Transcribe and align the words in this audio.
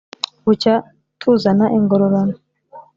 bucya 0.45 0.75
tuzana 1.19 1.65
ingororano, 1.77 2.35